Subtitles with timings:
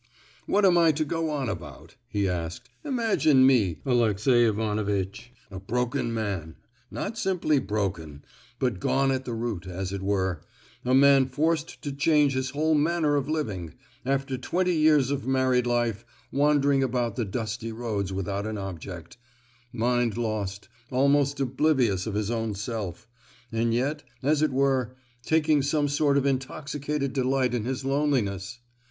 [0.47, 2.71] "What am I to go on about?" he asked.
[2.83, 8.23] "Imagine me, Alexey Ivanovitch—a broken man,—not simply broken,
[8.57, 10.41] but gone at the root, as it were;
[10.83, 15.67] a man forced to change his whole manner of living, after twenty years of married
[15.67, 23.71] life, wandering about the dusty roads without an object,—mind lost—almost oblivious of his own self,—and
[23.71, 28.61] yet, as it were, taking some sort of intoxicated delight in his loneliness!